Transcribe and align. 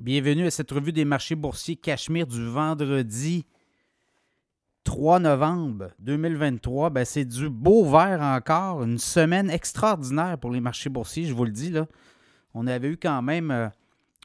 Bienvenue 0.00 0.46
à 0.46 0.50
cette 0.50 0.72
revue 0.72 0.92
des 0.92 1.04
marchés 1.04 1.36
boursiers 1.36 1.76
Cachemire 1.76 2.26
du 2.26 2.44
vendredi 2.44 3.46
3 4.82 5.20
novembre 5.20 5.92
2023. 6.00 6.90
Ben, 6.90 7.04
c'est 7.04 7.24
du 7.24 7.48
beau 7.48 7.84
vert 7.84 8.20
encore. 8.20 8.82
Une 8.82 8.98
semaine 8.98 9.48
extraordinaire 9.50 10.36
pour 10.38 10.50
les 10.50 10.60
marchés 10.60 10.90
boursiers, 10.90 11.26
je 11.26 11.32
vous 11.32 11.44
le 11.44 11.52
dis. 11.52 11.70
Là. 11.70 11.86
On 12.54 12.66
avait 12.66 12.88
eu 12.88 12.96
quand 12.96 13.22
même 13.22 13.52
euh, 13.52 13.68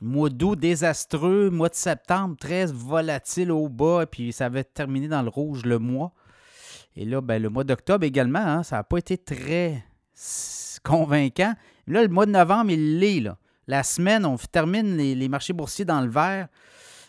mois 0.02 0.32
d'août 0.32 0.60
désastreux, 0.60 1.51
mois 1.51 1.70
de 1.70 1.76
septembre 1.76 2.36
très 2.36 2.65
volatile 2.65 3.51
au 3.51 3.70
bas, 3.70 4.08
puis 4.08 4.33
ça 4.33 4.47
avait 4.47 4.63
terminé 4.63 5.08
dans 5.08 5.22
le 5.22 5.29
rouge 5.29 5.65
le 5.65 5.78
mois. 5.78 6.13
Et 6.96 7.06
là, 7.06 7.22
ben, 7.22 7.40
le 7.40 7.49
mois 7.49 7.63
d'octobre 7.63 8.06
également, 8.06 8.40
hein, 8.40 8.63
ça 8.63 8.78
n'a 8.78 8.83
pas 8.83 8.97
été 8.97 9.20
très 9.20 9.86
convaincant. 10.83 11.54
Là, 11.86 12.01
le 12.01 12.10
mois 12.10 12.26
de 12.26 12.31
novembre, 12.31 12.72
il 12.72 12.97
l'est. 12.97 13.29
La 13.70 13.83
semaine, 13.83 14.26
on 14.26 14.36
termine 14.36 14.97
les, 14.97 15.29
marchés 15.29 15.54
boursiers 15.54 15.86
dans 15.86 16.02
le 16.02 16.09
vert. 16.09 16.48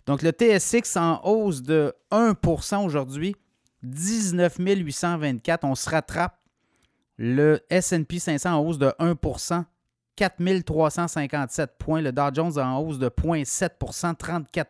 Donc, 0.05 0.21
le 0.21 0.31
TSX 0.31 0.95
en 0.99 1.19
hausse 1.25 1.63
de 1.63 1.95
1% 2.13 2.85
aujourd'hui, 2.85 3.35
19 3.83 4.57
824. 4.59 5.65
On 5.65 5.75
se 5.75 5.89
rattrape. 5.89 6.37
Le 7.17 7.61
SP 7.73 8.19
500 8.19 8.53
en 8.53 8.59
hausse 8.59 8.77
de 8.77 8.93
1% 9.01 9.65
4 10.17 10.63
357 10.63 11.79
points. 11.79 12.03
Le 12.03 12.13
Dow 12.13 12.29
Jones 12.35 12.59
en 12.59 12.79
hausse 12.81 12.99
de 12.99 13.09
0,7% 13.09 14.17
34 14.17 14.69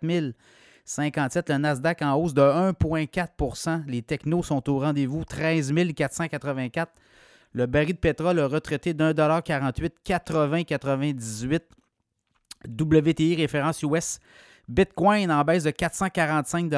057. 0.84 1.50
Le 1.50 1.56
Nasdaq 1.56 2.02
en 2.02 2.14
hausse 2.14 2.34
de 2.34 2.42
1,4% 2.42 3.84
Les 3.88 4.02
technos 4.02 4.44
sont 4.44 4.70
au 4.70 4.78
rendez-vous, 4.78 5.24
13 5.24 5.72
484. 5.96 6.92
Le 7.52 7.66
baril 7.66 7.94
de 7.94 7.98
pétrole 7.98 8.38
a 8.38 8.46
retraité 8.46 8.94
d'1,48 8.94 9.90
80,98. 10.06 11.62
WTI 12.68 13.36
référence 13.36 13.82
US. 13.82 14.18
Bitcoin 14.68 15.32
en 15.32 15.42
baisse 15.44 15.64
de 15.64 15.70
445 15.70 16.70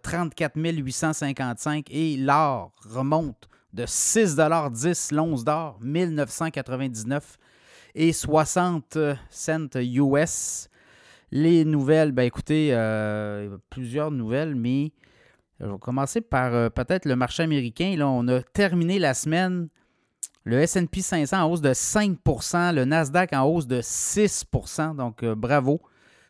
34 0.00 0.56
855 0.56 1.86
et 1.90 2.16
l'or 2.16 2.72
remonte 2.88 3.48
de 3.74 3.84
6,10 3.84 5.14
l'once 5.14 5.44
d'or, 5.44 5.78
1999 5.82 7.36
et 7.94 8.12
60 8.12 8.98
cents 9.30 9.68
US. 9.76 10.68
Les 11.30 11.64
nouvelles, 11.66 12.12
ben 12.12 12.22
écoutez, 12.22 12.70
euh, 12.72 13.58
plusieurs 13.68 14.10
nouvelles, 14.10 14.54
mais 14.54 14.92
je 15.60 15.66
vais 15.66 15.78
commencer 15.78 16.20
par 16.22 16.54
euh, 16.54 16.70
peut-être 16.70 17.04
le 17.04 17.16
marché 17.16 17.42
américain. 17.42 17.94
Là, 17.98 18.08
on 18.08 18.26
a 18.28 18.40
terminé 18.40 18.98
la 18.98 19.12
semaine 19.12 19.68
le 20.48 20.64
SP 20.64 21.00
500 21.00 21.42
en 21.42 21.50
hausse 21.50 21.60
de 21.60 21.74
5% 21.74 22.74
le 22.74 22.86
Nasdaq 22.86 23.34
en 23.34 23.44
hausse 23.44 23.66
de 23.66 23.82
6% 23.82 24.96
Donc, 24.96 25.22
euh, 25.22 25.34
bravo. 25.34 25.80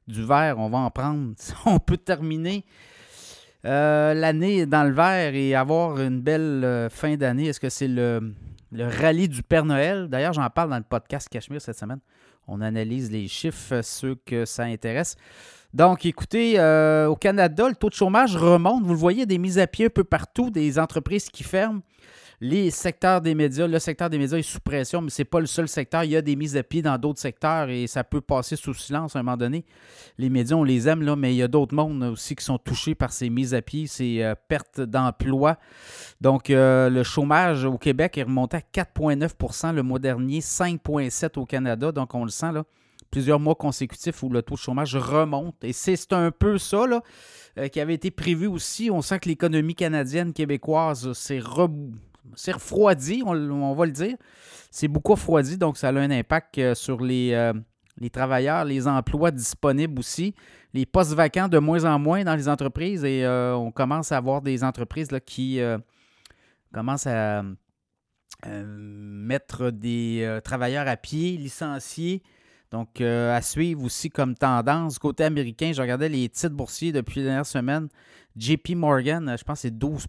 Du 0.09 0.25
vert, 0.25 0.59
on 0.59 0.69
va 0.69 0.79
en 0.79 0.91
prendre. 0.91 1.35
On 1.67 1.79
peut 1.79 1.99
terminer 1.99 2.65
euh, 3.65 4.15
l'année 4.15 4.67
dans 4.67 4.83
le 4.83 4.93
vert 4.93 5.35
et 5.35 5.55
avoir 5.55 6.01
une 6.01 6.21
belle 6.21 6.65
euh, 6.65 6.89
fin 6.89 7.17
d'année. 7.17 7.47
Est-ce 7.47 7.61
que 7.61 7.69
c'est 7.69 7.87
le, 7.87 8.35
rallye 8.73 9.29
du 9.29 9.45
Père 9.45 9.65
Noël? 9.65 10.09
D'ailleurs, 10.09 10.33
j'en 10.33 10.49
parle 10.51 10.71
dans 10.71 10.79
le 10.79 10.83
podcast 10.83 11.29
Cachemire 11.29 11.61
cette 11.61 11.79
semaine. 11.79 12.01
On 12.49 12.61
analyse 12.61 13.13
les 13.13 13.29
chiffres, 13.29 13.83
ceux 13.83 14.17
que 14.27 14.47
ça 14.47 14.65
intéresse. 14.65 15.15
Donc, 15.75 16.07
écoutez, 16.07 16.55
au 17.07 17.15
Canada, 17.15 17.69
le 17.69 17.75
taux 17.75 17.91
de 17.91 17.95
chômage 17.95 18.35
remonte. 18.35 18.83
Vous 18.85 18.95
le 18.95 18.99
voyez, 18.99 19.27
des 19.27 19.37
mises 19.37 19.59
à 19.59 19.67
pied 19.67 19.87
un 19.87 19.91
peu 19.91 20.03
partout, 20.03 20.51
des 20.51 20.79
entreprises 20.79 21.29
qui 21.29 21.45
ferment 21.45 21.83
les 22.41 22.71
secteurs 22.71 23.21
des 23.21 23.35
médias, 23.35 23.67
le 23.67 23.79
secteur 23.81 24.09
des 24.09 24.19
médias 24.19 24.39
est 24.39 24.43
sous 24.43 24.61
pression, 24.61 25.01
mais 25.01 25.11
ce 25.11 25.23
n'est 25.23 25.27
pas 25.27 25.41
le 25.41 25.47
seul 25.47 25.67
secteur. 25.69 26.05
Il 26.05 26.11
y 26.11 26.17
a 26.17 26.23
des 26.23 26.37
mises 26.37 26.57
à 26.57 26.63
pied 26.63 26.83
dans 26.83 26.97
d'autres 26.97 27.19
secteurs 27.19 27.69
et 27.69 27.89
ça 27.89 28.05
peut 28.05 28.21
passer 28.21 28.55
sous 28.55 28.75
silence 28.75 29.17
à 29.17 29.19
un 29.19 29.23
moment 29.25 29.37
donné. 29.37 29.65
Les 30.19 30.31
médias, 30.31 30.57
on 30.57 30.63
les 30.63 30.89
aime, 30.89 31.03
là, 31.03 31.17
mais 31.17 31.35
il 31.35 31.39
y 31.39 31.43
a 31.43 31.49
d'autres 31.49 31.75
mondes 31.75 32.03
aussi 32.05 32.37
qui 32.37 32.45
sont 32.45 32.59
touchés 32.59 32.95
par 32.95 33.13
ces 33.13 33.29
mises 33.29 33.55
à 33.55 33.63
pied, 33.63 33.89
ces 33.89 34.23
euh, 34.23 34.35
pertes 34.49 34.81
d'emploi. 34.81 35.57
Donc, 36.21 36.51
euh, 36.51 36.89
le 36.91 37.03
chômage 37.03 37.65
au 37.65 37.77
Québec 37.77 38.17
est 38.19 38.23
remonté 38.23 38.59
à 38.59 38.61
4,9% 38.61 39.75
le 39.75 39.83
mois 39.83 39.99
dernier, 39.99 40.39
5,7% 40.39 41.41
au 41.41 41.47
Canada. 41.47 41.91
Donc, 41.91 42.15
on 42.15 42.25
le 42.25 42.31
sent, 42.31 42.53
là 42.53 42.65
plusieurs 43.11 43.41
mois 43.41 43.55
consécutifs 43.55 44.23
où 44.23 44.29
le 44.29 44.43
taux 44.43 44.55
de 44.55 44.61
chômage 44.61 44.95
remonte. 44.95 45.57
Et 45.65 45.73
c'est 45.73 46.13
un 46.13 46.31
peu 46.31 46.59
ça 46.59 46.87
là, 46.87 47.03
euh, 47.57 47.69
qui 47.69 47.81
avait 47.81 47.95
été 47.95 48.11
prévu 48.11 48.47
aussi. 48.47 48.91
On 48.91 49.01
sent 49.01 49.21
que 49.21 49.31
l'économie 49.31 49.75
canadienne, 49.75 50.35
québécoise 50.35 51.11
s'est 51.15 51.39
re 51.39 51.71
c'est 52.35 52.53
refroidi, 52.53 53.23
on, 53.25 53.75
va 53.75 53.87
le 53.87 53.93
dire. 53.93 54.17
C'est 54.71 54.89
beaucoup 54.89 55.13
refroidi, 55.13 55.57
donc 55.57 55.77
ça 55.77 55.89
a 55.89 55.93
un 55.93 56.11
impact 56.11 56.59
euh, 56.59 56.75
sur 56.75 57.01
les, 57.03 57.33
euh, 57.33 57.53
les 57.99 58.11
travailleurs, 58.11 58.65
les 58.65 58.87
emplois 58.87 59.31
disponibles 59.31 59.99
aussi, 59.99 60.35
les 60.75 60.87
postes 60.87 61.15
vacants 61.15 61.49
de 61.49 61.59
moins 61.59 61.85
en 61.85 61.99
moins 61.99 62.25
dans 62.25 62.35
les 62.35 62.49
entreprises 62.49 63.05
et 63.05 63.25
euh, 63.25 63.55
on 63.57 63.71
commence 63.71 64.13
à 64.13 64.19
avoir 64.19 64.43
des 64.43 64.63
entreprises 64.63 65.11
là, 65.11 65.21
qui 65.21 65.61
commencent 66.73 67.07
à 67.07 67.43
mettre 68.47 69.71
des 69.71 70.39
travailleurs 70.45 70.87
à 70.87 70.97
pied, 70.97 71.37
licenciés. 71.37 72.23
Donc, 72.71 73.01
à 73.01 73.41
suivre 73.41 73.83
aussi 73.83 74.11
comme 74.11 74.35
tendance. 74.35 74.99
Côté 74.99 75.25
américain, 75.25 75.73
je 75.75 75.81
regardais 75.81 76.11
les 76.11 76.29
titres 76.29 76.55
boursiers 76.55 76.93
depuis 76.93 77.21
la 77.21 77.27
dernière 77.27 77.47
semaine. 77.47 77.89
JP 78.37 78.77
Morgan, 78.77 79.35
je 79.39 79.43
pense 79.43 79.59
que 79.59 79.63
c'est 79.63 79.79
12 79.79 80.07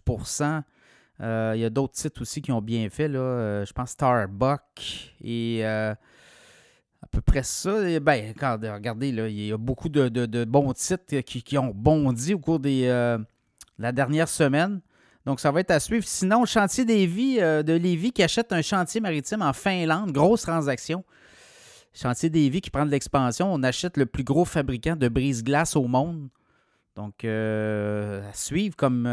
euh, 1.20 1.52
il 1.54 1.60
y 1.60 1.64
a 1.64 1.70
d'autres 1.70 1.96
sites 1.96 2.20
aussi 2.20 2.40
qui 2.40 2.52
ont 2.52 2.62
bien 2.62 2.88
fait. 2.88 3.08
Là. 3.08 3.18
Euh, 3.18 3.64
je 3.66 3.72
pense 3.72 3.90
Starbucks 3.90 5.14
et 5.22 5.60
euh, 5.62 5.92
à 7.02 7.06
peu 7.10 7.20
près 7.20 7.42
ça. 7.42 8.00
ben, 8.00 8.34
regardez, 8.38 9.12
là, 9.12 9.28
il 9.28 9.46
y 9.46 9.52
a 9.52 9.58
beaucoup 9.58 9.88
de, 9.88 10.44
bons 10.44 10.72
titres 10.72 11.20
qui, 11.20 11.58
ont 11.58 11.72
bondi 11.74 12.34
au 12.34 12.38
cours 12.38 12.60
de 12.60 13.18
la 13.78 13.92
dernière 13.92 14.28
semaine. 14.28 14.80
Donc, 15.26 15.40
ça 15.40 15.50
va 15.50 15.60
être 15.60 15.70
à 15.70 15.80
suivre. 15.80 16.04
Sinon, 16.06 16.46
Chantier 16.46 16.86
des 16.86 17.06
Vies 17.06 17.38
de 17.38 17.72
Lévis 17.74 18.12
qui 18.12 18.22
achète 18.22 18.52
un 18.52 18.62
chantier 18.62 19.00
maritime 19.00 19.42
en 19.42 19.52
Finlande. 19.52 20.12
Grosse 20.12 20.42
transaction. 20.42 21.04
Chantier 21.92 22.30
des 22.30 22.48
Vies 22.48 22.62
qui 22.62 22.70
prend 22.70 22.86
de 22.86 22.90
l'expansion. 22.90 23.52
On 23.52 23.62
achète 23.62 23.98
le 23.98 24.06
plus 24.06 24.24
gros 24.24 24.46
fabricant 24.46 24.96
de 24.96 25.08
brise-glace 25.08 25.76
au 25.76 25.86
monde. 25.86 26.30
Donc, 26.96 27.24
à 27.24 28.32
suivre 28.32 28.76
comme 28.76 29.06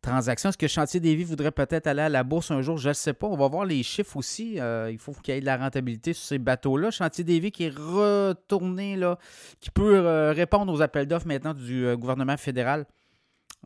transaction. 0.00 0.48
Est-ce 0.48 0.58
que 0.58 0.68
Chantier 0.68 1.00
des 1.00 1.14
Vies 1.14 1.24
voudrait 1.24 1.50
peut-être 1.50 1.86
aller 1.86 2.02
à 2.02 2.08
la 2.08 2.24
bourse 2.24 2.50
un 2.50 2.62
jour? 2.62 2.78
Je 2.78 2.88
ne 2.88 2.94
sais 2.94 3.12
pas. 3.12 3.26
On 3.26 3.36
va 3.36 3.48
voir 3.48 3.64
les 3.64 3.82
chiffres 3.82 4.16
aussi. 4.16 4.58
Euh, 4.58 4.90
il 4.90 4.98
faut 4.98 5.12
qu'il 5.12 5.34
y 5.34 5.36
ait 5.36 5.40
de 5.40 5.46
la 5.46 5.56
rentabilité 5.56 6.12
sur 6.12 6.24
ces 6.24 6.38
bateaux-là. 6.38 6.90
Chantier 6.90 7.24
des 7.24 7.38
Vies 7.40 7.52
qui 7.52 7.64
est 7.64 7.74
retourné, 7.74 8.96
là, 8.96 9.18
qui 9.60 9.70
peut 9.70 9.96
euh, 9.96 10.32
répondre 10.32 10.72
aux 10.72 10.82
appels 10.82 11.06
d'offres 11.06 11.26
maintenant 11.26 11.54
du 11.54 11.86
euh, 11.86 11.96
gouvernement 11.96 12.36
fédéral 12.36 12.86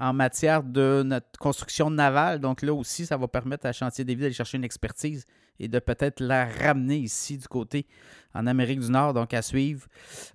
en 0.01 0.13
matière 0.13 0.65
de 0.65 1.03
notre 1.05 1.39
construction 1.39 1.89
navale. 1.89 2.41
Donc 2.41 2.63
là 2.63 2.75
aussi, 2.75 3.07
ça 3.07 3.17
va 3.17 3.29
permettre 3.29 3.67
à 3.67 3.73
Chantier 3.73 4.05
des 4.05 4.15
Vies 4.15 4.23
d'aller 4.23 4.35
chercher 4.35 4.59
une 4.59 4.65
expertise 4.65 5.27
et 5.61 5.69
de 5.69 5.79
peut-être 5.79 6.21
la 6.21 6.47
ramener 6.47 6.97
ici 6.97 7.39
du 7.39 7.47
côté 7.47 7.87
en 8.35 8.49
Amérique 8.49 8.81
du 8.81 8.91
Nord, 8.91 9.15
donc 9.15 9.33
à 9.33 9.43
suivre. 9.43 9.87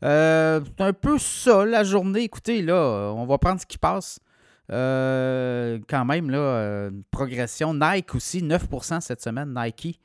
c'est 0.01 0.81
un 0.81 0.93
peu 0.93 1.19
ça, 1.19 1.66
la 1.66 1.83
journée. 1.83 2.21
Écoutez, 2.21 2.61
là, 2.61 3.11
on 3.13 3.25
va 3.25 3.37
prendre 3.37 3.59
ce 3.59 3.66
qui 3.66 3.77
passe. 3.77 4.21
Euh, 4.72 5.80
quand 5.88 6.06
même, 6.06 6.30
là, 6.30 6.38
euh, 6.38 6.91
progression. 7.12 7.74
Nike 7.74 8.13
aussi, 8.16 8.41
9% 8.41 9.02
cette 9.02 9.22
semaine, 9.22 9.53
Nike. 9.56 10.00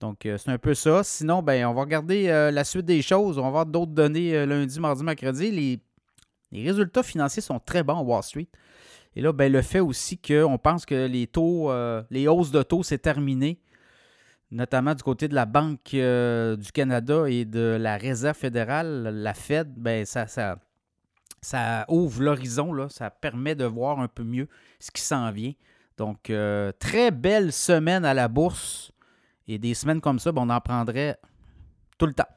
Donc, 0.00 0.26
euh, 0.26 0.38
c'est 0.38 0.50
un 0.50 0.58
peu 0.58 0.74
ça. 0.74 1.02
Sinon, 1.04 1.42
ben, 1.42 1.66
on 1.66 1.74
va 1.74 1.82
regarder 1.82 2.28
la 2.52 2.64
suite 2.64 2.86
des 2.86 3.02
choses. 3.02 3.38
On 3.38 3.42
va 3.42 3.50
voir 3.50 3.66
d'autres 3.66 3.92
données 3.92 4.46
lundi, 4.46 4.80
mardi, 4.80 5.04
mercredi. 5.04 5.50
Les, 5.50 5.80
résultats 6.62 7.02
financiers 7.02 7.42
sont 7.42 7.58
très 7.58 7.82
bons 7.82 7.98
à 7.98 8.02
Wall 8.02 8.22
Street. 8.22 8.48
Et 9.14 9.20
là, 9.20 9.32
ben, 9.32 9.50
le 9.50 9.62
fait 9.62 9.80
aussi 9.80 10.18
qu'on 10.18 10.58
pense 10.58 10.86
que 10.86 11.06
les 11.06 11.26
taux, 11.26 11.70
les 12.10 12.28
hausses 12.28 12.50
de 12.50 12.62
taux, 12.62 12.82
c'est 12.82 12.98
terminé, 12.98 13.60
notamment 14.50 14.94
du 14.94 15.02
côté 15.02 15.28
de 15.28 15.34
la 15.34 15.46
Banque 15.46 15.90
du 15.90 16.72
Canada 16.72 17.24
et 17.28 17.44
de 17.44 17.76
la 17.80 17.96
Réserve 17.96 18.36
fédérale, 18.36 19.10
la 19.22 19.34
Fed, 19.34 19.72
ben, 19.76 20.04
ça, 20.04 20.26
ça 21.42 21.84
ouvre 21.88 22.22
l'horizon, 22.22 22.88
ça 22.88 23.10
permet 23.10 23.54
de 23.54 23.64
voir 23.64 24.00
un 24.00 24.08
peu 24.08 24.24
mieux 24.24 24.48
ce 24.78 24.90
qui 24.90 25.02
s'en 25.02 25.30
vient. 25.30 25.52
Donc, 25.96 26.30
euh, 26.30 26.72
très 26.78 27.10
belle 27.10 27.52
semaine 27.52 28.04
à 28.04 28.14
la 28.14 28.28
bourse. 28.28 28.92
Et 29.48 29.58
des 29.58 29.74
semaines 29.74 30.00
comme 30.00 30.18
ça, 30.18 30.32
ben, 30.32 30.42
on 30.42 30.50
en 30.50 30.60
prendrait 30.60 31.18
tout 31.98 32.06
le 32.06 32.12
temps. 32.12 32.28